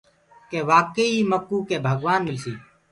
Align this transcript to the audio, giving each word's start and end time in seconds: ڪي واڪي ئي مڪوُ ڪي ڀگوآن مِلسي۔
ڪي 0.49 0.59
واڪي 0.69 1.03
ئي 1.13 1.19
مڪوُ 1.31 1.57
ڪي 1.69 1.77
ڀگوآن 1.85 2.19
مِلسي۔ 2.27 2.53